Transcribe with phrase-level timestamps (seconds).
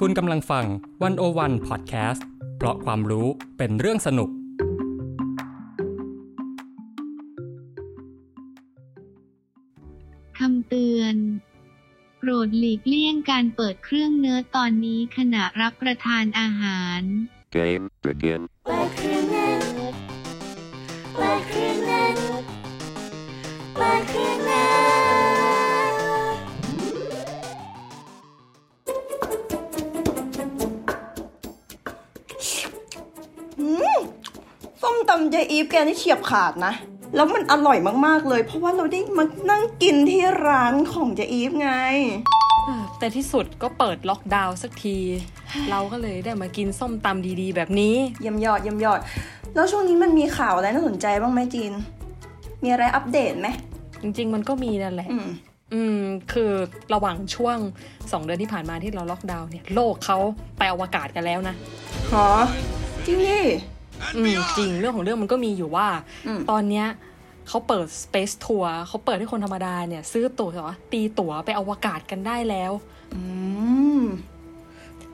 [0.00, 0.66] คุณกำลังฟัง
[1.02, 4.30] วันโอวันพอดแคสต์เพราะความรู้เป็นเรื่องสนุก
[10.38, 11.16] คำเตือน
[12.18, 17.00] โปรดหลีกเลี่ยงการเปิดเครื่องเนื้อตอนนี้ขณะรับประทานอาหาร
[17.56, 18.42] Game begin.
[35.62, 36.72] มตำเจอีฟแกนี่เฉียบขาดนะ
[37.14, 41.70] แล้วมันอร่อยมากๆเลย เพราะว่าเราได้มานั่งกินที่ร้านของเจอีฟไง
[42.66, 44.98] เออแต่ที่สุดก็เปิดล็อกดาวน์สักที
[45.70, 49.00] เราก็เลยได้มากินส้มตำดีๆ แบบนี้เยี่ยมยอดเยี่ยมยอด
[49.54, 51.72] แล้วช่วงนี้มันมีข่าวอะไรน่าสนใจบ้างไหมจีน
[52.62, 53.48] มีอะไรอัปเดตไหม
[54.02, 55.28] จริง ๆ มันก็มีนั่นแหละอืม
[55.74, 56.00] อืม
[56.32, 56.52] คือ
[56.94, 57.58] ระหว่างช่วง
[58.12, 60.18] สองเดือนที่ผ่านมาที่เราล็อกดาวน์เนี่ย โลกเขา
[60.58, 61.54] ไปอวกาศกันแล้วนะ
[62.12, 62.26] หอ
[63.06, 63.40] จริงดิ
[64.16, 65.88] อืมจริงเรื่องของเรื่องมันก็มีอยู่ว่า
[66.26, 66.86] อืมตอนเนี้ย
[67.48, 70.50] เขาเปิด Space Tour เขาเปิดให้คนธรรมดาเนี่ย ซื้อตั๋ว
[70.92, 72.72] ตีตั๋วไปอวกาศกันได้แล้ว
[73.14, 73.20] อื
[74.00, 74.02] ม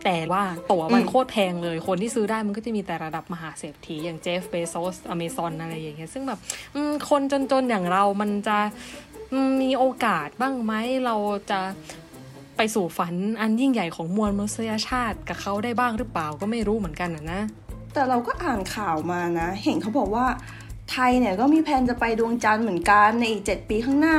[0.04, 6.38] แต่ว่าตั๋วมันอืมโคตรแพงเลย คนที่ซื้อได้มันก็จะมีแต่ระดับมหาเศรษฐีอย่างเจฟเบโซสอเมซอนอะไรอย่างเงี้ยซึ่งแบบ
[6.74, 8.58] อืมคนจนๆ อย่างเรามันจะ
[9.32, 10.72] อืมมีโอกาสบ้างไหม
[11.06, 11.16] เรา
[11.50, 11.60] จะ
[12.56, 17.42] ไปสู่ฝันอันยิ่งใหญ่ของมวลมนุษยชาติกับเขาได้บ้างหรือเปล่าก็ไม่รู้เหมือนกันนะนะ
[17.92, 20.26] แต่เราก็อ่านข่าวมานะ เห็นเขาบอกว่า
[20.90, 24.16] ไทยเนี่ยก็มีแผนจะไปดวงจันทร์เหมือนกันในอีกเจ็ดปีข้างหน้า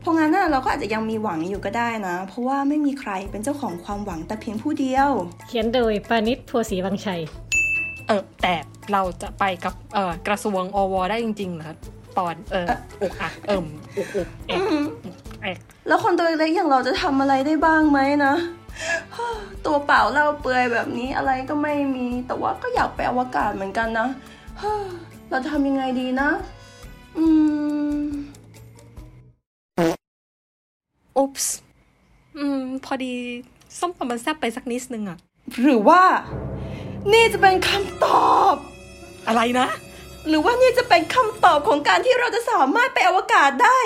[0.00, 5.10] เพราะงั้นน่ะเราก็อาจจะยังมีหวังอยู่ก็ได้นะ เพราะว่าไม่มีใครเป็นเจ้าของความหวังแต่เพียงผู้เดียว
[5.48, 7.22] เขียนโดยปานิชโพสีวังชัย
[8.06, 8.54] เออแต่
[8.92, 11.74] เราจะไปกับเออกระทรวงอวได้จริงๆเหรอ
[12.16, 12.66] ปอนเออ
[13.02, 14.60] อุกอักเอิ่มอุกอุกเอก
[15.42, 18.34] เอกแล้วคนตัวเล็กๆอย่างเราจะทำอะไรได้บ้างไหมนะ
[19.66, 24.08] ตัวเปล่าเล่าเปลือยแบบนี้อะไรก็ไม่มี แต่ว่าก็อยากไปอวกาศเหมือนกันนะ
[25.30, 26.28] เราจะทำยังไงดีนะ
[27.18, 27.24] อื
[27.98, 28.00] ม
[31.16, 31.56] อุ๊ปส์
[32.38, 33.12] อืม พอดี
[33.78, 35.18] ส้มตำมันแซ่บไปสักนิดนึงอะ
[35.62, 36.02] หรือว่า
[37.12, 38.54] นี่จะเป็นคำตอบ
[39.26, 39.68] อะไรนะ
[40.28, 43.80] หรือว่านี่จะเป็นคำตอบของการที่เราจะสามารถไปอวกาศได้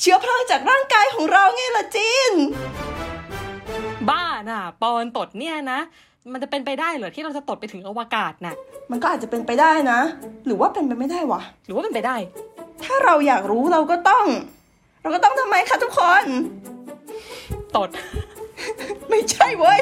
[0.00, 2.89] เชื้อเพลิงจากร่างกายของเราไงล่ะจินบ้า
[4.50, 5.80] น่ะ ปอนตดเนี่ยนะ
[6.32, 8.54] มันจะเป็นไปได้เหรอที่เราจะตดไปถึงอวกาศน่ะ
[8.90, 9.98] มันก็อาจจะเป็นไปได้นะ
[10.46, 12.16] หรือว่าเป็นไปไม่ได้วะ หรือว่าเป็นไปได้
[12.82, 14.26] ถ้าเราอยากรู้เราก็ต้อง
[15.02, 16.24] เราก็ต้องทำไมคะทุกคน
[17.76, 17.90] ตด
[19.10, 19.80] ไม่ใช่เว้ย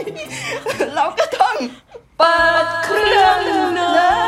[0.94, 1.56] เราก็ต้อง
[2.18, 3.38] เปิดเครื่อง
[3.74, 4.18] เนอะ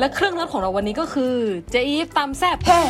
[0.00, 1.34] และเครื่องรถของเราวันนี้ก็คือ
[1.70, 2.80] เจอีฟตามแซบแฮ่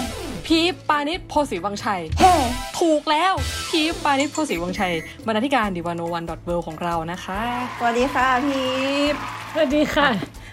[0.55, 2.33] พีฟปานิชโพสีวังชัยแฮ่
[2.81, 3.33] ถูกแล้ว
[3.71, 4.95] พีฟปานิชโพสีวังชัย
[5.27, 7.41] บรรณาธิการดิวานโนวันดอทเวของเรานะคะ
[7.79, 8.63] สวัสดีค่ะพี
[9.13, 9.15] พ
[9.53, 10.09] สวัสดีค่ะ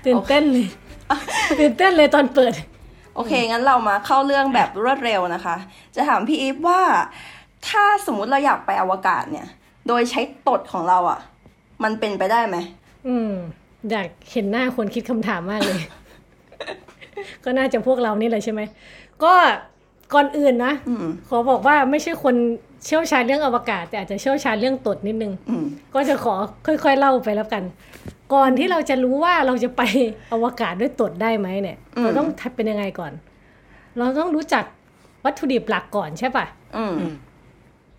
[0.05, 0.67] ตื่นเต้นเลย
[1.59, 2.53] ตื่นเต้นเลยตอนเปิด
[3.15, 5.55] โอเค งั้นเรามาเข้าเรื่องแบบรวดเร็วนะคะ
[5.95, 6.81] จะถามพี่อีฟว่า
[7.67, 9.47] ถ้าสมมุติเราอยากไปอวกาศเนี่ย
[9.87, 11.19] โดยใช้ตดของเราอะ่ะ
[11.83, 12.57] มันเป็นไปได้ไหม
[13.07, 13.31] อืม
[13.91, 15.81] อยากเห็นหน้าคนคิดคำถามมากเลย
[17.43, 18.61] ก็น่าจะพวกเรานี่แหละใช่ไหม
[19.23, 19.33] ก็
[20.13, 22.35] ก่อนอื่นนะอืมขอบอกว่าไม่ใช่คน
[22.85, 26.33] เชี่ยวชาญเรื่องอวกาศ แต่อาจจะเชี่ยวชาญเรื่องตดนิดนึงอืมก็จะขอ
[26.65, 27.63] ค่อย ๆ เล่าไปแล้วกัน
[28.33, 29.81] ก่อนที่เราจะรู้ว่าเราจะไป
[30.33, 33.11] อวกาศด้วยตดได้ไหมเนี่ยอืมเราต้องทำเป็นยังไงก่อน
[33.97, 34.63] เราต้องรู้จัก
[35.25, 36.45] วัตถุดิบหลักก่อนใช่ปะ
[36.77, 36.95] อืม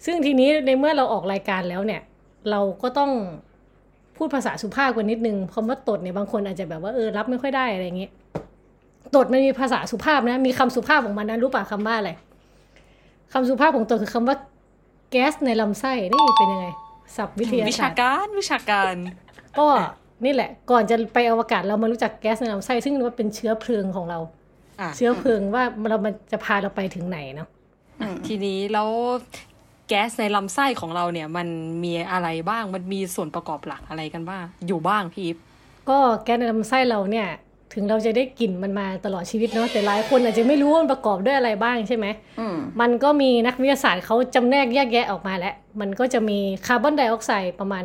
[0.05, 2.01] ซึ่งทีนี้ในเมื่อเราออกรายการแล้วเนี่ย
[2.51, 3.11] เราก็ต้อง
[4.17, 8.13] พูดภาษาสุภาพกว่านิดนึงคำว่าตดเนี่ยบางคนอาจจะแบบว่าเออรับไม่ค่อยได้อะไรอย่างเงี้ย
[9.17, 12.11] ตดมันมีภาษาสุภาพนะ มีคำสุภาพของมันนะรู้ป่ะคำว่าอะไร
[13.33, 14.37] คำสุภาพของตดคือคำว่า
[15.11, 16.67] แก๊สในลำไส้นี่เป็นยังไง
[17.17, 18.95] ศัพท์วิทยาวิศาชาสตร์การวิชาการ
[19.59, 19.67] ก็
[20.25, 24.19] นี่แหละ ก่อนจะไปอวกาศเรามารู้จักแก๊สในลำไส้ซึ่งว่าเป็นเชื้อเพลิงของเรา
[24.81, 27.49] อะเชื้อเพลิงว่าเรามันจะพาเราไปถึงไหนเนาะ
[28.27, 28.89] ทีนี้แล้ว
[29.89, 31.49] แก๊สในลำไส้ของเราเนี่ย มัน
[31.85, 35.37] มีอะไรบ้างมันมีส่วนประกอบหลักอะไรกันบ้างอยู่บ้างพีฟ
[35.89, 37.29] ก็แก๊สในลำไส้เราเนี่ย
[37.73, 42.07] ถึงเราจะได้กลิ่นมันมาตลอดชีวิตเนาะแต่หลายคนอาจจะไม่รู้ว่ามันประกอบด้วยอะไรบ้างใช่ไหม
[42.41, 47.85] อืมมันก็มีนักวิทยาศาสตร์เขาจำแนกแยกแยะออกมาแล้ว มันก็จะมีคาร์บอนไดออกไซด์ประมาณ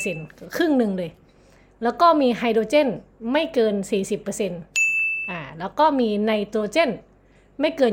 [0.00, 1.10] 50%ครึ่งหนึ่งเลย
[1.82, 2.88] แล้วก็มีไฮโดรเจน
[3.32, 3.74] ไม่เกิน
[4.32, 6.90] 40%อ่าแล้วก็มีไนโตรเจน
[7.60, 7.92] ไม่เกิน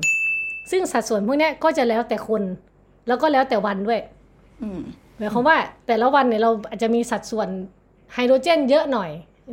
[0.00, 2.42] 20%ซึ่งสัดส่วนพวกเนี้ยก็จะแล้วแต่คน
[3.06, 4.00] แล้วก็แล้วแต่วันด้วย
[4.62, 4.80] อืม
[5.18, 7.48] หมายความว่าแต่ละวันเนี่ยเราอาจจะมีสัดส่วน
[8.14, 9.10] ไฮโดรเจนเยอะหน่อย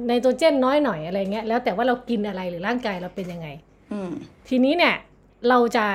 [0.08, 3.48] ไนโตรเจนน้อยหน่อยอะไรเงี้ยแล้วแต่ว่าเรากินอะไรหรือร่างกายเราเป็นยังไง
[3.92, 4.10] อืม
[4.50, 4.96] ทีนี้เนี่ย
[5.50, 5.86] เราจะ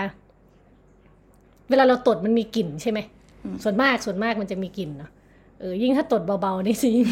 [1.69, 2.99] เวลาเราตดมันมีกลิ่นใช่ไหม
[3.63, 5.11] ส่วนมากส่วนมากมันจะมีกลิ่นเนาะ
[5.61, 7.07] เออยิ่งถ้าตดเบาๆนี่สิยิ่ง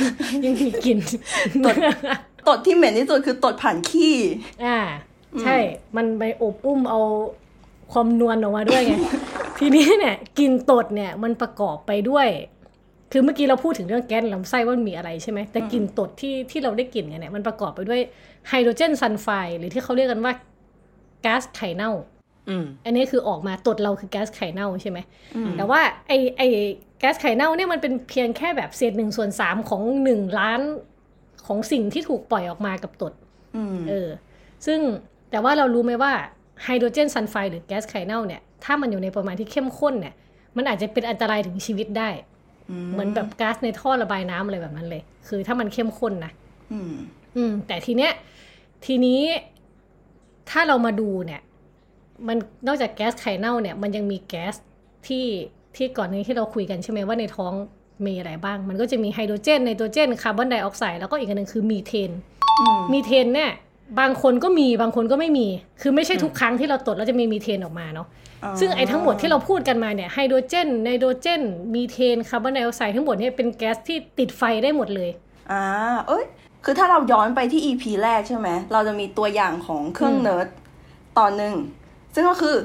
[0.44, 0.98] ยิ่งมีกลิ่น
[2.48, 4.14] ตดที่เหม็นที่สุดคือตดผ่านขี้
[4.64, 4.78] อ่า
[5.42, 5.56] ใช่
[5.96, 7.00] มันไปอบอุ้มเอา
[7.92, 8.94] ความนวลออกมาด้วยไง
[9.58, 12.28] ทีนี้เนี่ยกลินตดเนี่ย มันประกอบไปด้วย
[13.12, 18.00] คือเมื่อกี้เราพูดถึงเรื่องแก๊สลำไส้ว่ามันมีอะไรใช่ไหมแต่กลิ่นตดที่ที่เราได้กลิ่นกันเนี่ยมันประกอบไปด้วย
[18.48, 20.32] ไฮโดรเจนซัลไฟด์หรือที่เขาเรียกกันว่า
[21.24, 21.92] ก๊าซไข่เน่า
[22.48, 24.98] อืมอันนี้คือออกมาตดเราคือแก๊สไข่เน่าใช่ไหม
[25.56, 26.42] แต่ว่าไอ้ไอ้
[26.98, 30.60] แก๊สไข่เน่าเนี่ยมันเป็นเพียงแค่แบบเศษหนึ่งส่วนสามของหนึ่งล้าน
[31.46, 33.12] ของสิ่งที่ถูกปล่อยออกมากับตด
[33.56, 34.08] อืมเออ
[34.66, 34.80] ซึ่ง
[35.30, 36.12] แต่ว่าเรารู้ไหมว่า
[36.64, 40.14] ไฮโดรเจนซัลไฟด์หรือแก๊สไข่เน่าเนี่ยถ้ามันอยู่ในปริมาณที่เข้มข้นเนี่ย
[40.56, 42.08] มันอาจจะเป็นอันตรายถึงชีวิตได้
[42.92, 46.32] เหมือนแบบก๊าซในท่อระบายน้ำอะไรแบบนั้นเลย คือถ้ามันเข้มข้นนะ
[46.72, 46.92] อืม
[47.36, 48.12] อืม แต่ทีเนี้ย
[48.86, 49.20] ทีนี้
[50.50, 51.40] ถ้าเรามาดูเนี่ย
[52.28, 52.36] มัน
[52.66, 54.54] นอกจากแก๊สไข่เน่าเนี่ย มันยังมีแก๊ส
[55.06, 55.26] ที่
[55.76, 57.52] ที่ก่อนนี้ที่เราคุยกันใช่ไหมว่าในท้อง
[58.06, 62.10] มีอะไรบ้าง มันก็จะมีไฮโดรเจนไนโตรเจนคาร์บอนไดออกไซด์แล้วก็อีกอันหนึงคือมีเทน
[62.60, 63.52] อืมมีเทนเนี่ย
[64.00, 65.46] บางคนก็มีบางคนก็ไม่มี
[65.80, 68.06] คือไม่ใช่ทุกครั้งที่เราตดแล้วจะมีมีเทนออกมาเนาะ
[68.60, 71.42] ซึ่งไอ้ทั้งหมดที่เราพูดกันมาเนี่ยไฮโดรเจนไนโตรเจน
[71.74, 75.10] มีเทนคาร์บอนไดออกไซด์ทั้งหมดเนี่ยเป็นแก๊สที่ติดไฟได้หมดเลย
[75.52, 75.64] อ่า
[76.08, 76.24] เอ้ย
[76.64, 80.48] คือถ้าเราย้อนไปที่ EP แรกใช่ไหมเราจะมีตัวอย่างของเรื่องอืมเนิร์ด
[81.18, 81.54] ตอนหนึ่ง
[82.14, 82.56] ซึ่งก็คือ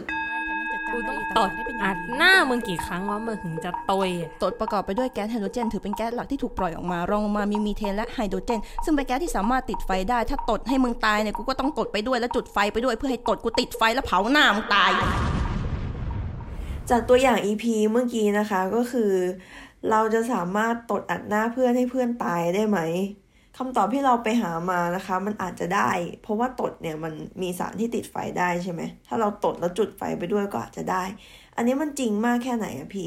[0.91, 1.51] กูต้องตด
[1.83, 4.09] อัดหน้ามึงกี่ครั้งวะมึงถึงจะตาย
[4.43, 14.91] ตดประกอบไปด้วยแก๊สไฮโดรเจน ถือเป็นแก๊สหลักที่ถูกปล่อยออกมารองลงมามีมีเทนและไฮโดรเจน ซึ่งเป็นแก๊สที่สามารถติดไฟได้ ถ้าตดให้มึงตายเนี่ยกูก็ต้องตดไปด้วยและจุดไฟไปด้วย เพื่อให้ตดกูติดไฟแล้วเผาหน้ามึงตาย
[16.89, 19.11] จากตัวอย่าง EP เมื่อกี้นะคะก็คือ
[19.89, 22.79] เราจะสามารถตดอัดหน้าเพื่อนให้เพื่อนตายได้ไหม
[23.57, 25.89] คำตอบที่เราไปหามานะคะ มันอาจจะได้
[26.21, 31.03] เพราะว่าตดเนี่ยมันมีสารที่ติดไฟได้ใช่ไหมถ้าเราตดแล้วจุดไฟไปด้วยก็อาจจะได้
[31.55, 33.05] อันนี้มันจริงมากแค่ไหนอะพี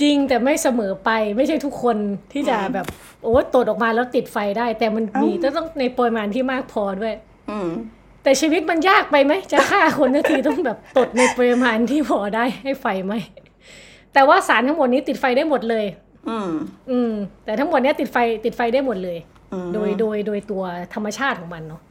[0.00, 1.96] จริงแต่ไม่เสมอไปไม่ใช่ทุกคน
[2.32, 2.86] ที่จะแบบ
[3.22, 7.14] โอ้ตดออกมาแล้วติดไฟได้ แต่มันมีเอ้าต้องในปริมาณที่มากพอด้วย
[7.50, 7.70] อืม
[8.22, 13.14] แต่ชีวิตมันยากไปไหมจะฆ่าคนนาทีต้องแบบตดในปริมาณที่พอได้ให้ไฟไหม
[14.12, 15.84] แต่ว่าสารทั้งหมดนี้ติดไฟได้หมดเลย
[16.28, 16.52] อืม
[16.90, 17.12] อืม
[17.44, 19.18] แต่ทั้งหมดเนี้ยติดไฟติดไฟได้หมดเลย
[19.52, 20.62] อืมโดยโดยโดยตัว
[20.94, 21.82] ธรรมชาติของมันเนาะ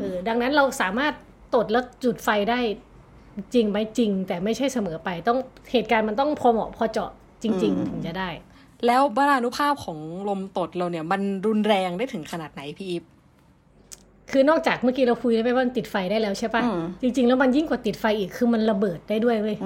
[0.00, 1.14] เออดังนั้นเราสามารถ
[1.54, 2.60] ตดแล้วจุดไฟได้
[3.54, 5.38] จริงไหมจริง แต่ไม่ใช่เสมอไปต้อง
[5.72, 7.10] เหตุการณ์มันต้องพอเหมาะพอเจาะ
[7.42, 8.30] จริง ๆ ถึงจะได้
[8.86, 9.98] แล้วบรานุภาพของ
[10.28, 13.04] ลมตดเราเนี่ย มันรุนแรงได้ถึงขนาดไหนพี่อีฟ
[14.30, 19.56] คือนอกจากเมื่อกี้เราคุยไปว่ามันติดไฟได้แล้วใช่ปะอืมจริง ๆ แล้วมันยิ่งกว่าติดไฟอีกคือมันระเบิดได้ด้วยเว้ย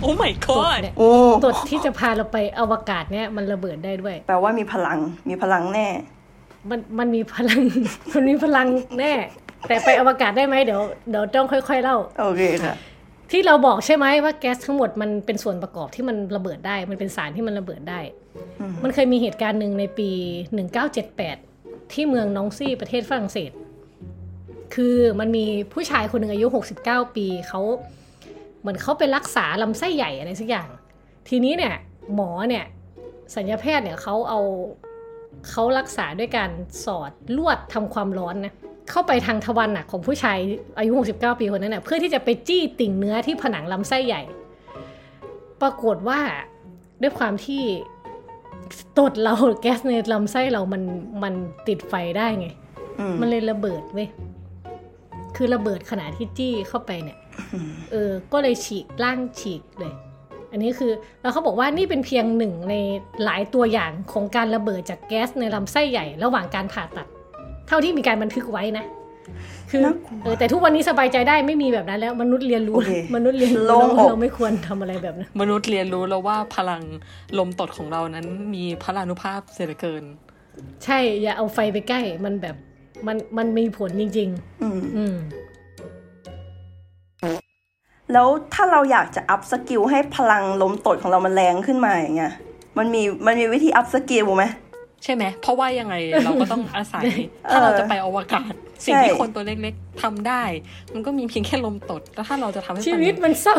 [0.00, 1.08] โอ้ my ตด god เนี่ยโอ้
[1.44, 4.98] ตดที่จะพาเราไปอวกาศเนี่ยมันระเบิดได้ด้วย แปลว่ามีพลัง
[5.28, 5.88] มีพลังแน่
[6.70, 7.60] มันมันมีพลัง
[8.14, 8.66] มันมีพลัง
[8.98, 9.14] แน่
[9.68, 10.80] แต่ไปอวกาศได้ไหมเดี๋ยว
[11.10, 12.74] เดี๋ยวต้องค่อย ๆเล่าโอเคค่ะ
[13.30, 18.00] ที่เราบอกใช่ไหมว่าแก๊สทั้งหมดมันเป็นส่วนประกอบที่มันระเบิดได้ มันเป็นสารที่มันระเบิดได้
[18.60, 20.10] อืมมันเคยมีเหตุการณ์หนึ่งในปี
[20.96, 23.50] 1978 ที่เมืองนองซี่ประเทศฝรั่งเศส
[24.80, 26.46] คือมันมีผู้ชายคนหนึ่งอายุ
[26.80, 27.60] 69 ปีเขา
[28.60, 30.68] เหมือนเขาไปรักษาลำไส้ใหญ่อะไรสักอย่าง
[31.28, 31.74] ทีนี้เนี่ย
[32.14, 32.64] หมอเนี่ย
[33.36, 34.40] สัญญาแพทย์เนี่ยเขาเอา
[35.50, 36.50] เขารักษาด้วยการ
[36.84, 38.54] สอดลวดทำความร้อนนะ
[38.90, 40.38] เข้าไปทางทวารหนักของผู้ชาย
[40.78, 44.22] อายุ 69 ปีคนนั้นนะเพื่อที่จะไปจี้ติ่งเนื้อที่ผนังลำไส้ใหญ่
[45.60, 46.20] ปรากฏว่า
[47.02, 47.62] ด้วยความที่
[48.98, 50.82] ตดเราแก๊สในลำไส้เรามัน
[51.22, 51.34] มัน
[51.68, 52.48] ติดไฟได้ไง
[53.00, 54.08] อืมมันเลยระเบิดเว้ย
[55.38, 57.18] คือระเบิดขณะที่จี้เข้าไปเนี่ย
[57.92, 59.92] เออ ก็เลยฉีกร่างฉีกเลย
[60.52, 60.92] อันนี้คือ
[61.22, 62.74] แล้วเขาบอกว่านี่เป็นเพียงหนึ่งใน
[63.24, 67.06] หลายตัวอย่างของการระเบิดจากแก๊สในลำไส้ใหญ่ระหว่างการผ่าตัด
[67.68, 68.84] เท่าที่มีการบันทึกไว้นะ
[69.70, 76.82] คือน่ากลัวเออแต่ทุกวันนี้สบายใจได้ไม่มีแบบนั้นแล้ว มนุษย์เรียนรู้โอเคมนุษย์เรียนรู้โล่งแล้วอกเราไม่ควรทำอะไรแบบนั้นมนุษย์เรียนรู้แล้วว่าพลัง
[77.38, 80.04] ลมตดของเรานั้นมีพลานุภาพเสียเหลือเกิน
[80.84, 82.56] ใช่อย่าเอาไฟไปใกล้มันแบบ
[83.06, 84.28] มันมันมีผลจริง
[84.62, 85.16] อืมๆอืม
[88.12, 92.32] แล้วถ้าเราอยากจะ up skill ให้พลังลมตดของเรามันแรงขึ้นมาอย่างเงี้ย
[92.78, 94.44] มันมีมันมีวิธี up skill ไหม
[95.04, 97.04] ใช่ไหม เพราะว่ายังไงเราก็ต้องอาศัย
[97.46, 98.52] เออถ้าเราจะไปอวกาศ
[98.84, 100.42] สิ่งที่ใช่คนตัวเล็กๆทำได้
[100.94, 103.56] มันก็มีเพียงแค่ลมตด แล้วถ้าเราจะทำให้ชีมันวิตมันเศร้า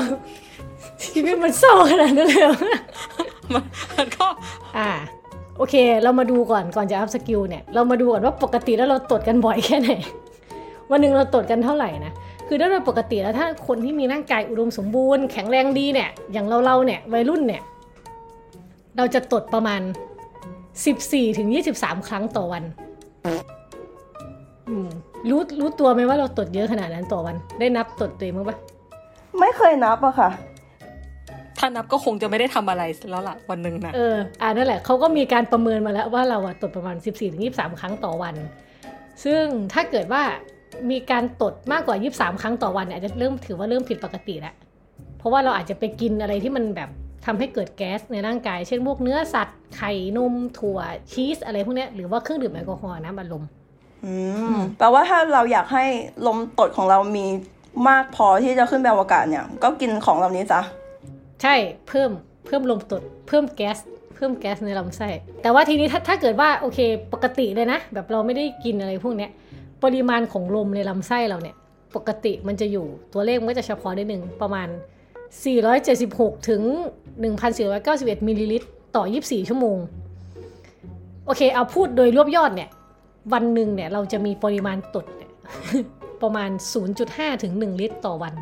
[1.06, 2.56] ชีวิตมันเศร้าขนาดนั้นเลยเหรอ
[3.54, 3.64] มัน
[3.98, 4.28] มันก็
[4.78, 4.90] อ่า
[5.60, 9.92] โอเค เรามาดูก่อนก่อนจะ up skill เนี่ย เรามาดูก่อนว่าปกติแล้วเราตดกันบ่อยแค่ไหน
[10.92, 12.14] วันหนึ่งเราตดกันเท่าไหร่นะ
[12.48, 17.62] คือโดยปกติแล้วถ้าคนที่มีร่างกายอุดมสมบูรณ์แข็งแรงดีเนี่ย อย่างเราเราเนี่ยวัยรุ่นเนี่ย
[18.98, 19.82] เราจะตดประมาณ
[20.60, 21.48] 14ถึง
[21.78, 22.64] 23 ครั้งต่อวัน
[25.30, 28.58] รู้รู้ตัวไหมว่าเราตดเยอะขนาดนั้นต่อวัน ได้นับตดตัวเองมั้างปะ
[29.40, 30.30] ไม่เคยนับอะค่ะ
[31.60, 36.96] ถ้านับก็คงจะไม่ได้ทำอะไรแล้วล่ะวันหนึ่งนะเอออ่านั่นแหละเขาก็มีการประเมินมาแล้วว่าเราอะตดประมาณ
[37.38, 38.36] 14-23 ครั้งต่อวัน
[39.24, 40.24] ซึ่งถ้าเกิดว่า
[40.92, 44.56] มีการตดมากกว่า 23 ครั้งต่อวันเนี่ยอาจจะเริ่มถือว่าเริ่มผิดปกติแล้ว
[45.18, 46.90] เพราะว่าเราอาจจะไปกินอะไรที่มันแบบ
[47.26, 50.80] ทำให้เกิดแก๊สในร่างกาย เช่นพวกเนื้อสัตว์ไข่นมถั่ว
[51.12, 53.44] ชีสอะไรพวกเนี้ยหรือว่าเครื่องดื่มแอลกอฮอล์น้ำอัดลม
[54.06, 54.14] อื
[54.56, 55.86] มแปลว่าถ้าเราอยากให้
[56.28, 57.26] ลมตดของเรามี
[57.90, 60.62] มากพอที่จะขึ้นไปอวกาศเนี่ย ก็กินของเหล่านี้ซะ
[61.42, 61.56] ใช่
[61.88, 62.12] เพิ่ม
[62.46, 63.78] เพิ่มลมตดเพิ่มแก๊ส
[64.16, 65.10] เพิ่มแก๊สในลำไส้
[65.42, 66.80] แต่ว่าทีนี้ถ้าถ้าเกิดว่าโอเค
[67.14, 69.32] ปกติเลยนะ แบบเราไม่ได้กินอะไรพวกเนี้ย
[69.84, 71.56] ปริมาณของลมในลำไส้เราเนี่ย
[71.96, 74.68] ปกติมันจะอยู่ตัวเลขมันก็จะเฉพาะนิดนึงประมาณ
[75.58, 76.62] 476 ถึง
[77.46, 79.78] 1,491 มิลลิลิตรต่อ 24 ชั่วโมง
[81.26, 82.70] โอเค เอาพูดโดยรวบยอดเนี่ย
[83.34, 85.06] วันหนึ่งเนี่ยเราจะมีปริมาณตด
[86.22, 86.50] ประมาณ
[86.96, 88.34] 0.5 ถึง 1 ลิตรต่อวัน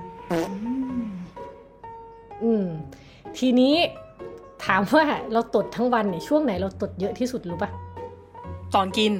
[2.43, 2.65] อืม
[3.37, 3.75] ทีนี้
[4.65, 5.03] ถามว่า
[5.33, 7.69] เราตดทั้งวันเนี่ยช่วงไหนเราตดเยอะที่สุดรู้ปะ
[8.75, 9.13] ตอนกิน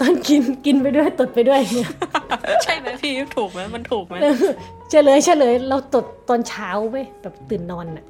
[0.00, 1.90] ตอนกินกินไปด้วยตดไปด้วยเนี่ย
[2.64, 4.14] ใช่ไหมพี่ถูกไหมมันถูกไหม
[4.90, 8.04] เฉลยเฉลยเราตดตอนเช้าเว้ยแบบตื่นนอนน่ะ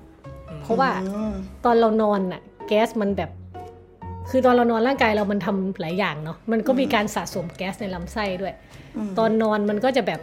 [0.62, 1.34] เพราะว่าอืม
[1.64, 3.30] ตอนเรานอนน่ะแก๊สมันแบบ
[4.30, 8.54] คือตอนเรานอนร่างกายเรามันทำหลายอย่างเนาะมันก็มีการสะสมแก๊สในลำไส้ด้วย
[9.08, 10.20] มตอนนอนมันก็จะแบบ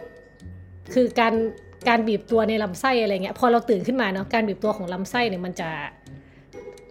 [0.92, 1.34] คือการ
[1.88, 5.70] การบีบตัวในลำไส้อะไรเงี้ยพอเราตื่นขึ้นมาเนาะการบีบตัวของลำไส้เนี่ยมันจะ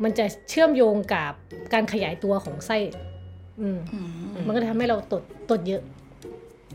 [0.03, 1.31] มันจะเชื่อมโยงกับ
[1.73, 2.77] การขยายตัวของไส้
[3.61, 5.81] อืมอืมมันก็ทำให้เราตดตดเยอะ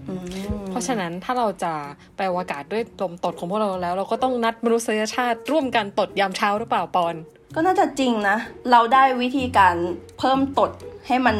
[0.08, 0.24] อืม
[0.70, 1.72] เพราะฉะนั้นถ้าเราจะ
[2.16, 7.14] ไปอวกาศด้วยลมตดของพวกเราแล้ว เราก็ต้องนัดมนุษยชาติร่วมกันตดยามเช้าหรือเปล่าปอน
[7.54, 8.36] ก็น่าจะจริงนะ
[8.70, 9.74] เราได้วิธีการ
[10.18, 10.70] เพิ่มตด
[11.06, 11.36] ให้มัน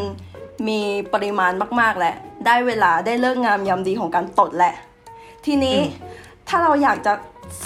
[0.68, 0.80] มี
[1.12, 2.14] ปริมาณมาก ๆแหละ
[2.46, 4.74] ได้เวลาได้เลิกงามยามดีของการตดแหละ
[5.46, 5.78] ทีนี้
[6.54, 7.12] ถ้าเราอยากจะ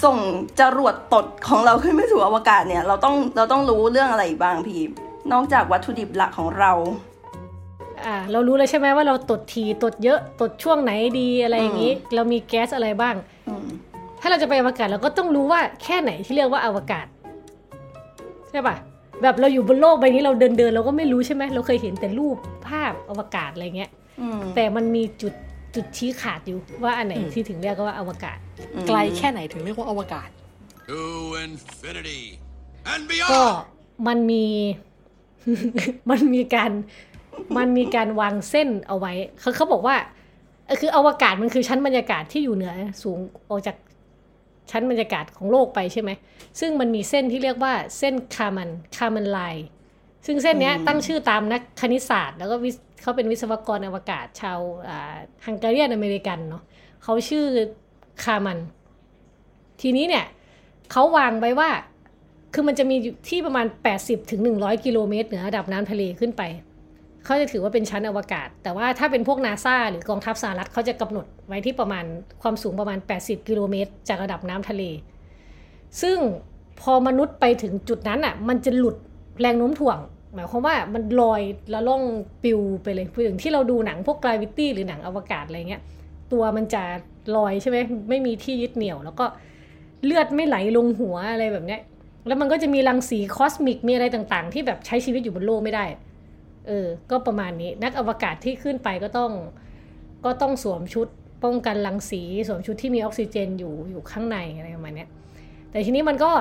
[0.03, 0.17] ส่ง
[0.59, 4.81] จรวดตดของเราขึ้นไปสู่อวกาศเนี่ย เราต้องเราต้องรู้เรื่องอะไรอีกบ้างพี่
[5.31, 6.71] นอกจากวัตถุดิบหลักของเรา
[8.05, 13.15] อ่า เรารู้เลยใช่ไหมว่าเราตดทีตดเยอะตดช่วงไหนดีอะไรอย่างนี้ เรามีแก๊สอะไรบ้าง
[13.47, 13.65] อืม
[14.21, 17.05] ถ้าเราจะไปอวกาศเราก็ต้องรู้ว่าแค่ไหนที่เรียกว่าอวกาศ
[18.49, 18.75] ใช่ปะ
[19.21, 23.91] แบบเราอยู่บนโลกใบนี้เราเดินเดินๆเราก็ไม่รู้ใช่ไหมเราเคยเห็นแต่รูปภาพอวกาศอะไรเงี้ย
[24.21, 25.33] อืมแต่มันมีจุด
[25.75, 28.46] จุดชี้ขาดอยู่ว่าอันไหนอืมที่ถึงเรียกว่าอวกาศอืม
[28.87, 30.29] ไกลแค่ไหนถึงเรียกว่าอวกาศ
[30.89, 31.01] To
[31.45, 32.21] infinity
[32.91, 33.57] and ก็ beyond.
[34.07, 34.45] มันมี
[36.09, 36.71] มันมีการ
[37.57, 39.95] มันมีการวางเส้นเอาไว้เขาเขาบอกว่า
[40.65, 42.73] เออคืออวกาศมันคือชั้นบรรยากาศที่อยู่เหนือ
[43.03, 43.17] สูง
[43.49, 43.77] ออกจาก
[44.71, 46.11] ชั้นบรรยากาศของโลกไปใช่ไหม
[46.59, 49.65] ซึ่งมันมีเส้นที่เรียกว่าเส้นคามันคามันไลน์
[50.25, 56.63] ซึ่งเส้นเนี้ยตั้งชื่อตามนักคณิตศาสตร์ แล้วก็วิศเขาเป็นวิศวกรอวกาศชาวอ่าฮังการีนอเมริกันเนาะ
[57.03, 57.45] เขาชื่อ
[58.23, 58.59] คามัน
[59.81, 60.25] ทีนี้เนี่ย
[60.91, 61.69] เขาวางไว้ว่า
[62.53, 62.97] คือมันจะมี
[63.29, 66.43] ที่ประมาณ 80ถึง100 กิโลเมตรเหนือระดับน้ำทะเลขึ้นไป
[67.25, 72.05] เขาจะถือว่าเป็นชั้นอวกาศ แต่ว่าถ้าเป็นพวกนาซาหรือกองทัพสหรัฐเขาจะกำหนดไว้ที่ประมาณ
[72.41, 74.83] ความสูงประมาณ 80 กิโลเมตร จากระดับน้ำทะเล
[76.01, 76.17] ซึ่ง
[76.81, 78.95] พอมนุษย์ไปถึงจุดนั้นอะ มันจะหลุด
[79.41, 79.97] แรงโน้มถ่วง
[80.33, 82.03] หมายความว่ามันลอยแล้วล่อง
[82.43, 85.81] ปิวไปเลยอย่างที่เราดูหนังพวก gravity หรือหนังอวกาศอะไรเงี้ย
[86.33, 86.83] ตัวมันจะ
[87.35, 87.77] ลอยใช่ไหม
[88.09, 89.25] ไม่มีที่ยึดเหนี่ยว แล้วก็
[90.05, 91.81] เลือดไม่ไหลลงหัวอะไรแบบเนี้ย
[92.27, 95.85] แล้วมันก็จะมีรังสีคอสมิกมีอะไรต่างๆ ที่แบบใช้ชีวิตอยู่บนโลกไม่ได้
[96.67, 99.31] เออ ก็ประมาณนี้ นักอวกาศที่ขึ้นไปก็ต้อง
[100.25, 101.07] ก็ต้องสวมชุด
[101.43, 105.05] ป้องกันรังสีสวมชุดที่มีออกซิเจนอยู่อยู่ข้างในอะไรประมาณนี้
[105.71, 106.31] แต่ทีนี้มันก็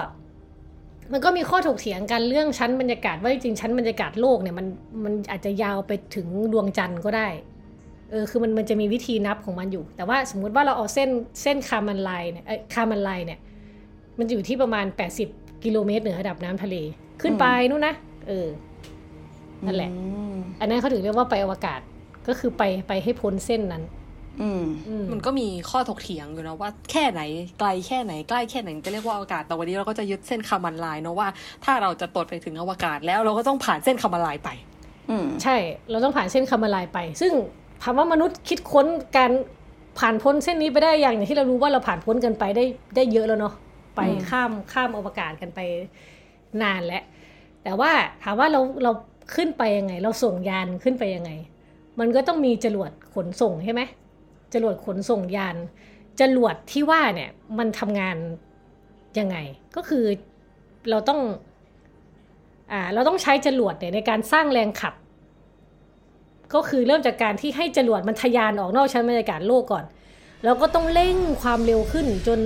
[1.12, 4.66] มันก็มีข้อถกเถียงกันเรื่องชั้นบรรยากาศว่าจริงชั้นบรรยากาศโลกเนี่ยมัน
[5.04, 7.28] มันอาจจะยาวไปถึงดวงจันทร์ก็ได้
[8.10, 11.08] เออคือมันมันจะมีวิธีนับของมันอยู่ แต่ว่าสมมุติว่าเราเอาเส้น
[11.42, 13.40] เส้นคามันไลน์เนี่ยเอ้ยคามันไลน์เนี่ย
[14.18, 14.86] มันจะอยู่ที่ประมาณ
[15.26, 16.76] 80 กิโลเมตรเหนือระดับน้ำทะเล
[17.22, 17.94] ขึ้นไปนู่นนะ
[18.28, 18.48] เออ
[19.66, 21.80] นั่นแหละอืมอันนั้นเขาถึงเรียกว่าไปอวกาศ
[22.28, 23.84] ก็คือไปไปให้พ้นเส้นนั้น
[24.42, 27.22] อืมอืมมันก็มีข้อถกเถียงอยู่นะว่าแค่ไหน
[27.58, 31.28] ไกลแค่ไหนใกล้แค่ไหนจะเรียกว่าอวกาศแต่วันนี้เราก็จะยึดเส้นคามันไลน์เนอะว่า
[31.64, 34.50] ถ้าเราจะตดไปถึงอวกาศแล้วเราก็ต้องผ่านเส้นคามันไลน์ไป
[35.10, 35.56] อืมใช่
[35.90, 37.32] เราต้องผ่านเส้นคามาลายไป ซึ่ง
[37.82, 39.32] ถามว่ามนุษย์คิดค้นการ
[39.98, 42.64] ผ่านพ้นเส้นนี้ไปได้อย่างอย่างที่เรารู้ว่าเราผ่านพ้นกันไปได้
[42.96, 43.54] ได้เยอะแล้วเนาะ
[43.96, 45.60] ไปอืมข้ามข้ามอวกาศกันไป
[46.62, 47.04] นานแล้ว
[47.62, 47.90] แต่ว่า
[48.22, 48.92] ถามว่าเราเรา
[49.34, 51.30] ขึ้นไปยังไง เราส่งยานขึ้นไปยังไง
[51.98, 53.82] มันก็ต้องมีจรวดขนส่งใช่ไหม
[54.54, 55.56] จรวดขนส่งยาน
[56.20, 58.16] จรวดที่ว่าเนี่ยมันทำงาน
[59.18, 59.36] ยังไง
[59.76, 60.04] ก็คือ
[60.90, 61.20] เราต้อง
[62.72, 64.94] อ่าเราต้องใช้จรวดเนี่ยในการสร้างแรงขับ
[66.54, 69.84] ก็คือเริ่มจากการที่ให้จรวดมันทะยานออกนอกชั้นบรรยากาศโลกก่อน
[70.44, 72.40] แล้วก็ต้องเร่งความเร็วขึ้นจน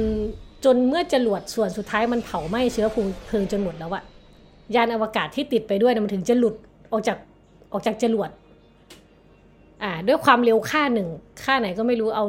[0.64, 2.86] จนเมื่อจรวดส่วนสุดท้ายมันเผาไหม้เชื้อ
[3.26, 4.02] เพลิงจนหมดแล้วอะ
[4.74, 6.54] ยานอวกาศที่ติดไปด้วยเนี่ยมันถึงจะหลุด
[6.92, 7.18] ออกจาก
[7.72, 8.30] ออกจากจรวด
[9.82, 11.08] อ่าด้วยความเร็วค่าหนึ่ง
[11.44, 12.24] ค่าไหนก็ไม่รู้เอา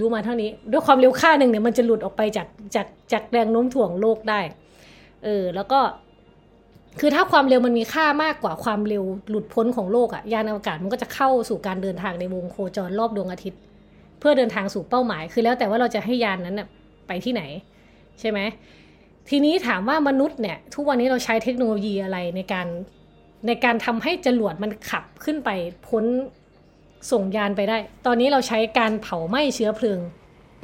[0.00, 4.40] รู้มาเท่านี้ ด้วยความเร็วค่าหนึ่งเนี่ยมันจะหลุดออกไปจากจากจากแรงโน้มถ่วงโลกได้
[5.24, 5.80] เออแล้วก็
[7.00, 13.60] คือถ้าความเร็วมันมีค่ามากกว่าความเร็วหลุดพ้นของโลกอะยานอวกาศมันก็จะเข้าสู่การเดินทางในวงโคจรรอบดวงอาทิตย์
[14.18, 16.68] เพื่อเดินทางสู่เป้าหมาย คือแล้วแต่ว่าเราจะให้ยานนั้นน่ะ
[17.06, 17.42] ไปที่ไหน
[18.20, 18.40] ใช่ไหม
[19.28, 22.66] ทีนี้ถามว่ามนุษย์เนี่ย ทุกวันนี้เราใช้เทคโนโลยีอะไรในการ
[23.46, 25.50] ในการทำให้จรวดมันขับขึ้นไป
[25.88, 26.04] พ้น
[27.12, 27.76] ส่งยานไปได้
[28.06, 30.00] ตอนนี้เราใช้การเผาไหม้เชื้อเพลิง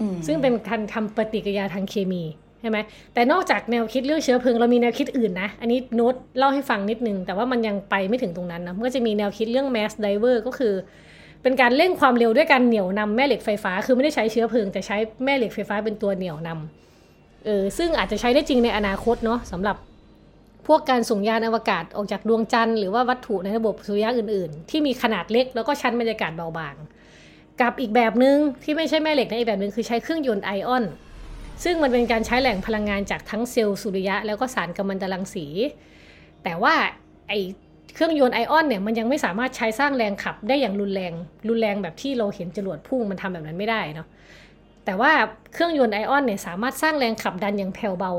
[0.00, 2.78] อืมซึ่งเป็นการทำปฏิกิริยาทางเคมีใช่ไหม
[3.14, 10.74] แต่นอกจากแนวคิดเรื่องเชื้อเพลิงเรามีแนวคิดอื่นนะ อันนี้โน้ตเล่าให้ฟังนิดนึง แต่ว่ามันยังไปไม่ถึงตรงนั้นนะมันก็จะมีแนวคิดเรื่อง mass diver ก็คือ
[11.42, 19.76] เป็นการเร่งความเร็วด้วยการเหนี่ยวนำแม่เหล็กไฟฟ้า คือไม่ได้ใช้เชื้อเพลิงแต่ใช้แม่เหล็กไฟฟ้าเป็นตัวเหนี่ยวนำเออซึ่งอาจจะใช้ได้จริงในอนาคตเนาะสำหรับ
[20.66, 26.76] พวกการส่งยานอวกาศออกจากดวงจันทร์หรือว่าวัตถุในระบบสุริยะอื่น ๆ ที่มีขนาดเล็กแล้วก็ชั้นบรรยากาศเบาบาง
[27.60, 30.84] กับอีกแบบหนึ่งที่ไม่ใช่แม่เหล็กนะอีกแบบหนึ่งคือใช้เครื่องยนต์ไอออน
[31.62, 35.46] ซึ่งมันเป็นการใช้แหล่งพลังงานจากทั้งเซลล์สุริยะ แล้วก็สารกัมมันตรังสี
[36.44, 36.74] แต่ว่า
[37.28, 37.32] ไอ้
[37.94, 41.12] เครื่องยนต์ไอออนเนี่ยมันยังไม่สามารถใช้สร้างแรงขับได้อย่างรุนแรง
[41.48, 44.06] รุนแรงแบบที่เราเห็นจรวดพุ่งมันทำแบบนั้นไม่ได้เนาะ
[44.84, 45.12] แต่ว่า
[45.52, 48.12] เครื่องยนต์ไอออนเนี่ยสามารถสร้างแรงขับดันอย่างแผ่วเบา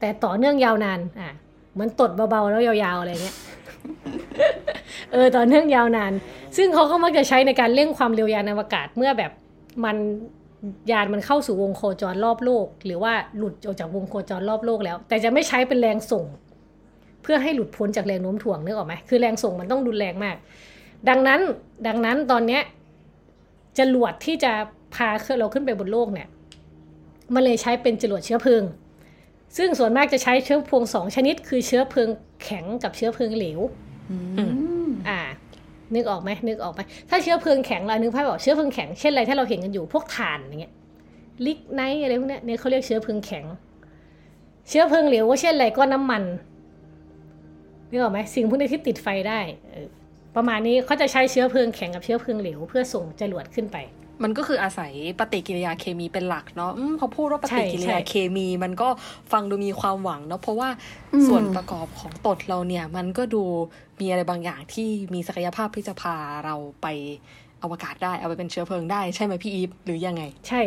[0.00, 1.30] แต่ต่อเนื่องยาวนานอะ
[1.72, 3.36] เหมือนตดเบาๆแล้วยาวๆอะไรเงี้ย
[5.12, 6.12] เออต่อเนื่องยาวนาน
[6.56, 9.32] ซึ่งเขาก็มักจะใช้ในการเร่งความเร็วยานอวกาศเมื่อแบบ
[9.84, 9.96] มัน
[10.90, 16.24] ยานมันเข้าสู่วงโคจรรอบโลก หรือว่าหลุดออกจากวงโคจรรอบโลกแล้ว แต่จะไม่ใช้เป็นแรงส่ง
[17.22, 20.36] เพื่อให้หลุดพ้นจากแรงโน้มถ่วงนึกออกไหมคือแรงส่งมันต้องรุนแรงมาก
[21.08, 21.40] ดังนั้น
[21.86, 22.62] ดังนั้นตอนเนี้ย
[23.78, 24.52] จรวดที่จะ
[24.94, 26.28] พาเราขึ้นไปบนโลกเนี่ย
[27.34, 28.62] มันเลยใช้เป็นจรวดเชื้อเพลิง
[29.56, 32.08] ซึ่งส่วนมากจะใช้เชื้อเพลิงสองชนิด คือเชื้อเพลิง
[32.42, 33.60] แข็งกับเชื้อเพลิงเหลว
[35.94, 40.74] นึกออกไหมนึกออกไหมถ้าเชื้อเพลิงแข็งเรานึกภาพบอกเชื้อเพลิงแข็งเช่นอะไรที่เราเห็นกันอยู่พวกถ่านอย่างเงี้ย
[41.46, 43.44] ลิกไนอะไรพวกเนี้ยเนี่ยเขาเรียกเชื้อเพลิงแข็ง
[44.68, 46.22] เชื้อเพลิงเหลวก็เช่นอะไรก็น้ำมัน
[47.90, 49.40] นึกออกไหมสิ่งพวกนี้ที่ติดไฟได้
[50.36, 53.76] ประมาณนี้เขาจะใช้เชื้อเพลิงแข็งกับเชื้อเพลิงเหลวเพื่อส่งจรวดขึ้นไป
[54.22, 58.88] มันก็คืออาศัยปฏิกิริยาเคมีเป็นหลักเนาะอมพอพูดว่าปฏิกิริใช่ยาใช่เคมี มันก็
[59.32, 60.68] ฟังดูมีความหวังเนาะเพราะว่า
[61.12, 63.42] อืมส่วนประกอบของตดเราเนี่ย มันก็ดู
[64.00, 66.86] มีอะไรบางอย่างที่มีศักยภาพที่จะพาเราไป
[67.62, 70.60] อวกาศได้เอาไปเป็นเชื้อเพลิงได้ใช่ไหมพี่อีฟหรือยังไง ใช่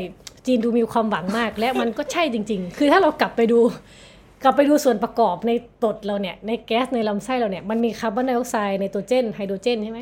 [0.45, 3.59] จีนดูมีความหวังมาก และมันก็ใช่จริง ๆ คือถ้าเรากลับไปดู
[4.43, 5.51] กลับไปดูส่วนประกอบใน
[5.83, 10.01] ตดเราเนี่ยในแก๊สในลำไส้เราเนี่ยมันมีคาร์บอนไดออกไซด์ไนโตรเจนไฮโดรเจนใช่ไหม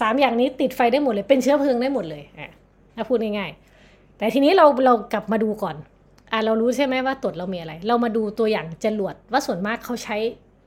[0.00, 2.50] สามอย่างนี้ติดไฟได้หมดเลยเป็นเชื้อเพลิงได้หมดเลยอะ
[2.96, 5.76] ถ้าพูดง่ายๆ แต่ทีนี้เราเรากลับมาดูก่อน
[6.32, 10.16] อะเรารู้ใช่ไหมว่าตดเรามีอะไร เรามาดูตัวอย่างจรวดว่าส่วนมากเขาใช้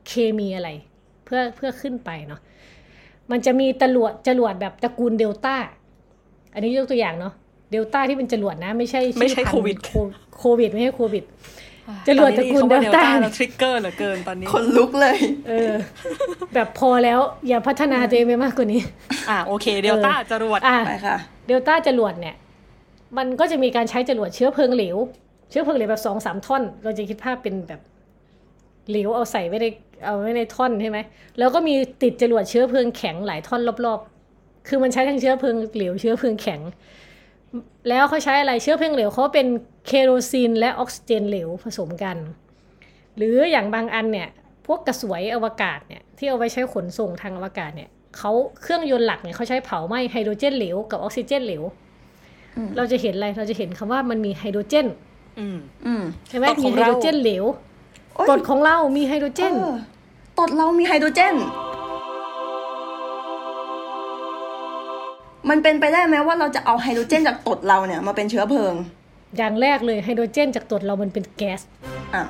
[0.07, 0.69] เคมีอะไร
[1.25, 2.41] เพื่อเพื่อขึ้นไปเนาะ
[3.31, 5.55] มันจะมีจรวดจรวดแบบตระกูลเดลต้า
[6.53, 7.33] อันนี้ยกตัวอย่างเนาะ
[7.71, 11.23] เดลต้าที่เป็นจรวดนะ ไม่ใช่ไม่ใช่อพันธุ์โควิดโโควิด ไม่ใช่โควิด
[12.08, 15.17] จรวดตระกูลตอนนี้เดลต้าแล้ว trigger เหลือเกินตอนนี้ คนลุกเลย
[15.50, 15.74] เออ
[16.54, 18.82] แบบพอแล้วอย่าพัฒนาตัวเองไปมากกว่านี้
[19.30, 21.17] อ่าโอเคเดลต้าจรวดอะไปค่ะ
[21.48, 22.36] เดลต้าจรวดเนี่ย
[23.17, 24.98] มันก็จะมีการใช้จรวดเชื้อเพลิงเหลว
[25.50, 27.82] เชื้อเพลิงเหลวแบบสองสามท่อน เราจะคิดภาพเป็นแบบ
[28.89, 29.67] เหลวเอาใส่ไว้ใน
[30.06, 30.98] เอาไว้ในท่อนใช่ไหม
[31.39, 36.62] แล้วก็มีติดจรวดเชื้อเพลิงแข็งหลายท่อนรอบๆ คือมันใช้ทั้งเชื้อเพลิงเหลวเชื้อเพลิงแข็ง
[37.89, 39.48] แล้วเขาใช้อะไรเชื้อเพลิงเหลวเขาเป็น
[39.88, 42.18] เคโรซีนและออกซิเจนเหลวผสมกัน
[43.18, 44.30] หรืออย่างบางอันเนี่ย
[44.65, 51.63] พวกกระสวยอวกาศเนี่ยที่เอาไว้ใช้ขนส่งทางอวกาศเนี่ยเขาเครื่องยนต์หลักเนี่ยเขาใช้เผาไหม้ไฮโดรเจนเหลวกับออกซิเจนเหลว
[52.58, 54.88] อืมเราจะเห็นอะไรเราจะเห็นคำว่ามันมีไฮโดรเจน
[55.39, 57.46] อืมอืมใช่ไหมตดขมีองไฮโดรเราเจนเหลว
[58.15, 59.76] โอ๊ยกรดของเรามีไฮโดรเจนเออ
[60.39, 61.36] ตดเรามีไฮโดรเจน
[65.49, 68.73] มันเป็นไปได้ไหมว่าเราจะเอาไฮโดรเจนจากตดเราเนี่ยมาเป็นเชื้อเพลิง
[69.38, 71.62] อย่างแรกเลยไฮโดรเจนจากตดเรามันเป็นแก๊ส
[72.13, 72.23] อะ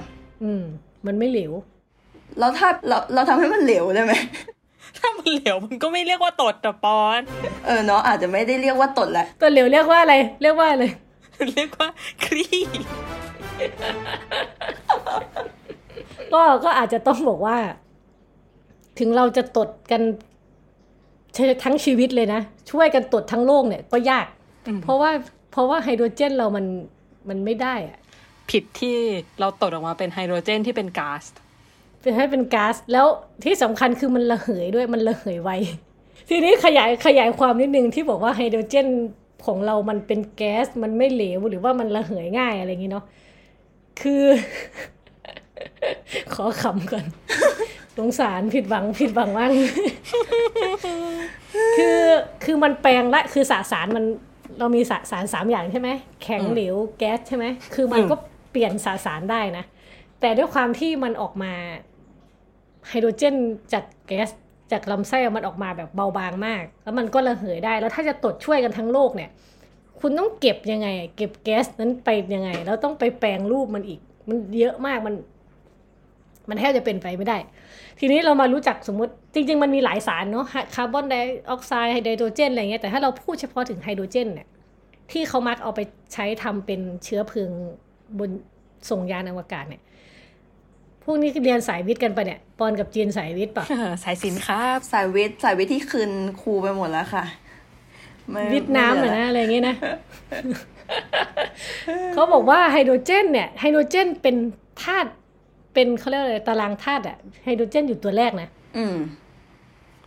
[0.44, 0.64] อืม
[1.06, 1.52] มันไม่เหลว
[2.40, 4.14] แล้วถ้าเราเราทำให้มันเหลวได้ไหม
[4.98, 7.20] ถ้ามันเหลวมันก็ไม่เรียกว่าตดอะปอน
[7.66, 10.86] เออเนาะอาจจะไม่ได้เรียกว่าตดแหละตัวเหลวเรียกว่าอะไร เรียกว่าอะไร
[11.54, 11.88] เรียกว่า
[12.24, 12.46] ครี
[16.34, 17.58] ก็ก็อาจจะต้องบอกว่า
[19.00, 20.02] ถึงเราจะตดกัน
[21.64, 24.28] ทั้งชีวิตเลยนะ ช่วยกันตดทั้งโลกเนี่ยก็ยาก
[24.84, 25.12] เพราะว่า
[25.52, 26.66] เพราะว่าไฮโดรเจนเรามัน
[27.30, 28.00] มันไม่ได้อะ
[28.50, 28.96] ผิดที่
[29.40, 31.24] เราตดออกมาเป็นไฮโดรเจนที่เป็นก๊าซ
[32.02, 33.06] เป็นให้เป็นก๊าซแล้ว
[33.44, 35.50] ที่สำคัญคือมันระเหยด้วยมันระเหยไว
[36.30, 38.88] ทีนี้ขยายขยายความนิดนึงที่บอกว่าไฮโดรเจน
[39.46, 43.06] ของเรามันเป็นแก๊สมันไม่เหลวหรือว่ามันระเหยง่ายอะไรอย่างนี้เนาะ
[44.02, 44.24] คือ
[46.34, 47.06] ขอขำก่อน
[47.98, 49.50] สงสารผิดหวังผิดหวังมาก
[51.78, 52.00] คือ
[52.44, 54.06] คือมันแปลงละคือสสารมัน
[54.60, 55.90] เรามีสสารสามอย่างใช่ไหม
[56.24, 58.16] แข็งอืมเหลวแก๊สใช่ไหมคือมันอืมก็
[58.52, 59.64] เปลี่ยนสสารได้นะ
[60.20, 61.54] แต่ด้วยความที่มันออกมา
[62.88, 63.36] ไฮโดรเจน
[63.74, 64.30] จากแก๊ส
[64.72, 69.30] จากลำไส้มันออกมาแบบเบาบางมาก แล้วมันก็ระเหยได้ แล้วถ้าจะตดช่วยกันทั้งโลกเนี่ย
[70.00, 75.16] คุณต้องเก็บยังไง เก็บแก๊สนั้นไปยังไง แล้วต้องไปแปลงรูปมันอีก มันเยอะมากมัน
[76.50, 77.38] มันแทบจะเป็นไปไม่ได้
[78.00, 81.16] ทีนี้เรามารู้จักสมมติจริง ๆ มันมีหลายสารเนาะคาร์บอนได
[81.50, 84.48] ออกไซด์ไฮโดรเจนอะไรเงี้ยแต่ถ้าเราพูดเฉพาะถึงไฮโดรเจนเนี่ย
[85.12, 85.80] ที่เขามักเอาไป
[86.14, 87.52] ใช้ทำเป็นเชื้อเพลิง
[88.20, 88.30] บน
[88.90, 89.82] ส่งยานอวกาศเนี่ย
[91.04, 93.66] พวกนี้เรียนสายวิทย์กันปะเนี่ยปอนกับจีนสายวิทย์ปะ
[94.04, 97.24] สายสินครับสายวิทย์สายวิทย์ที่คืนครูไปหมดแล้วค่ะ
[98.30, 99.76] ไม่วิทย์น้ำเหรอไม่นะลือะไรอย่างเงี้ยนะ
[102.14, 104.36] เขาบอกว่าไฮโดรเจนเนี่ยไฮโดรเจนเป็น
[104.84, 105.12] ธาตุ
[105.76, 108.96] เป็นเขาเรียกอะไรตารางธาตุอะไฮโดรเจนอยู่ตัวแรกนะอืม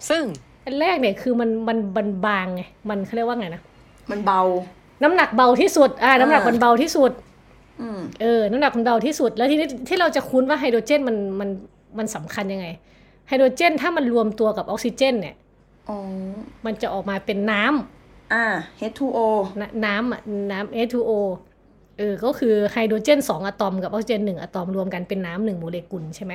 [0.09, 0.23] ซึ่ง
[0.65, 3.63] อันแรกเนี่ยคือมันมันมันบางไงมันเขาเรียกว่าไงนะ
[4.11, 4.43] มันเบา
[5.03, 7.13] น้ำหนักเบาที่สุด อ่า น้ำหนักอ่ามัมันเบาที่สุด
[7.81, 11.49] อืมเออ น้ำหนักมันเบาที่สุด แล้วทีนี้ที่เราจะคุ้นว่าไฮโดรเจนมันมัน
[11.99, 12.67] มันสำคัญยังไง
[13.29, 15.37] ไฮโดรเจนถ้ามันรวมตัวกับออกซิเจน เนี่ย
[15.89, 15.97] อ๋อ
[16.65, 18.45] มันจะออกมาเป็นน้ำอ่า
[18.91, 19.19] H2O
[19.61, 20.21] นน้ำอะ
[20.53, 21.11] น้ำ H2O
[21.99, 26.33] เออก็คือไฮโดรเจนสองอะตอมกับออกซิเจนหนึ่งอะตอมรวมกันเป็นน้ำหนึ่งโมเลกุลใช่ไหม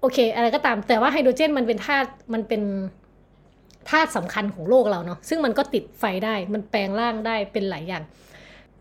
[0.00, 2.62] โอเค อะไรก็ตามแต่ว่าไฮโดรเจนมันเป็นธาตุมันเป็น
[3.90, 8.02] ธาตุสำคัญของโลกเราเนาะซึ่งมันก็ติดไฟได้มันแปลงร่างได้เป็นหลายอย่าง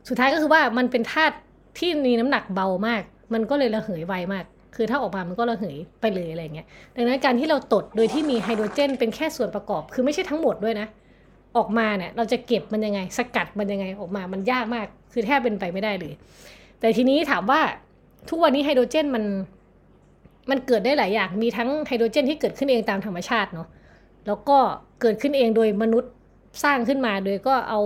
[0.07, 1.35] สุดท้ายก็คือว่ามันเป็นธาตุ
[1.79, 3.01] ที่มีน้ำหนักเบามาก
[3.33, 4.45] มันก็เลยระเหยไวมาก
[4.75, 10.87] คือถ้าออกมามันก็ระเหยไปเลยอะไรเงี้ยดังนั้นการที่เราตดโดยที่มีไฮโดรเจน เป็นแค่ส่วนประกอบ คือไม่ใช่ทั้งหมดด้วยนะ
[11.57, 16.13] ออกมาเนี่ยเราจะเก็บมันยังไง สกัดมันยังไงออกมามันยากมาก คือแทบเป็นไปไม่ได้เลย
[16.79, 17.61] แต่ทีนี้ถามว่า
[18.29, 19.23] ทุกวันนี้ไฮโดรเจนมัน
[20.49, 23.67] มันเกิดได้หลายอย่าง มีทั้งไฮโดรเจนที่เกิดขึ้นเองตามธรรมชาติเนาะ
[24.27, 24.57] แล้วก็
[25.01, 26.11] เกิดขึ้นเองโดยมนุษย์
[26.63, 27.81] สร้างขึ้นมาโดยก็เอา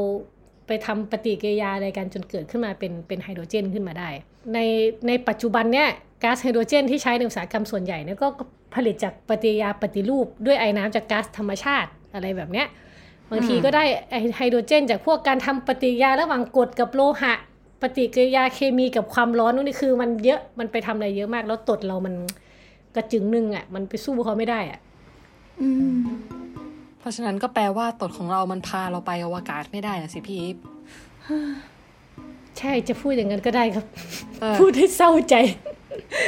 [0.67, 4.09] ไปทำปฏิกิริยาอะไรกันจนเกิดขึ้นมาเป็นเป็นไฮโดรเจนขึ้นมาได้
[4.53, 4.59] ใน
[5.07, 5.89] ในปัจจุบันเนี่ย
[6.23, 8.27] ก๊าซไฮโดรเจนที่ใช้ในอุตสาหกรรมส่วนใหญ่เนี่ยก็
[8.75, 12.67] ผลิตจากปฏิกิริยาปฏิรูปด้วยไอ้น้ำจากก๊าซธรรมชาติอะไรแบบเนี้ย
[13.31, 17.33] บางทีก็ได้ไอไฮโดรเจน จากพวกการทำปฏิกิริยาระหว่างกรดกับโลหะ
[17.81, 22.13] ปฏิกิริยาเคมีกับความร้อนนู่นนี่คือ มันเยอะมันไปทำอะไรเยอะมาก แล้วตดเรามัน
[22.95, 24.79] กระจึงหนึ่งอะ มันไปสู้เขาไม่ได้อะ
[25.61, 25.99] อืม
[26.99, 30.57] เพราะฉะนั้นก็แปลว่าตดของเรามันพาเราไปอวกาศไม่ได้นะสิพี่อีฟ
[32.57, 33.85] ใช่จะพูดอย่างนั้นก็ได้ครับ
[34.39, 35.35] เออพูดให้เศร้าใจ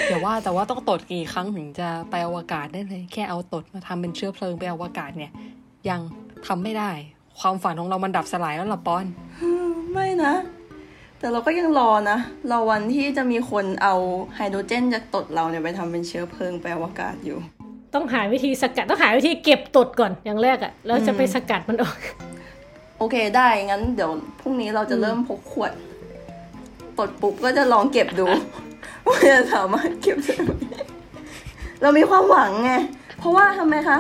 [0.05, 5.31] เดี๋ยวว่าแต่ว่าต้องตดกี่ครั้งถึงจะไปอวกาศได้เลยแค่เอาตดมาทำเป็นเชื้อเพลิงไปอวกาศเนี่ย
[5.89, 6.01] ยัง
[6.47, 6.91] ทำไม่ได้
[7.39, 9.05] ความฝันของเรามันดับสลายแล้วล่ะปอน
[9.93, 10.33] ไม่นะ
[11.19, 12.17] แต่เราก็ยังรอนะ
[12.51, 13.95] รอวันที่จะมีคนเอา
[14.35, 17.37] ไฮโดรเจนจากตดเราเนี่ยไปทำเป็นเชื้อเพลิงไปอวกาศอยู่
[17.93, 21.97] ต้องหาวิธีสกัดต้องหาวิธีเก็บตดก่อนอย่างแรกอะแล้วจะไปสกัดมันออก
[22.97, 25.71] โอเคได้งั้นเดี๋ยวพรุ่งนี้เราจะเริ่มพกขวด
[26.99, 28.25] ตดปุ๊บก็จะลองเก็บดู
[29.07, 30.51] ว่าจะสามารถเก็บได้ไหม
[31.81, 32.71] เรามีความหวังไง
[33.17, 33.97] เพราะว่าทำไมคะ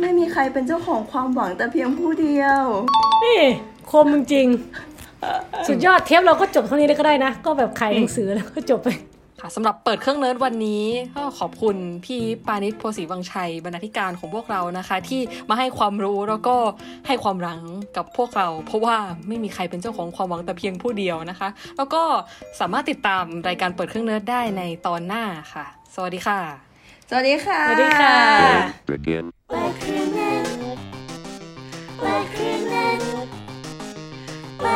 [0.00, 2.64] ไม่มีใครเป็นเจ้าของความหวังแต่เพียงผู้เดียว
[3.24, 3.42] นี่
[3.90, 8.88] คมจริงๆสุดยอดเทปเราก็จบเท่านี้เลยก็ได้นะ ก็แบบขายหนังสือแล้วก็จบไป
[9.40, 10.84] ค่ะสำหรับเปิดเครื่องเนิร์ดวันนี้
[11.16, 16.56] ก็ขอบคุณพี่ปานิชโพสีวังชัยบรรณาธิการของพวกเรานะคะ ที่มาให้ความรู้แล้วก็
[17.06, 17.60] ให้ความหวัง
[17.96, 18.96] กับพวกเรา เพราะว่า
[19.28, 22.02] ไม่มีใครเป็นเจ้าของความหวังแต่เพียงผู้เดียวนะคะ แล้วก็
[22.60, 25.22] สามารถติดตามรายการเปิดเครื่องเนิร์ดได้ในตอนหน้า
[25.54, 26.67] ค่ะ สวัสดีค่ะ
[27.10, 28.16] สวัสดีค่ะ สวัสดีค่ะ
[29.82, 30.46] คืนนั้น
[32.04, 33.00] ว่คืนนั้น
[34.64, 34.72] ว่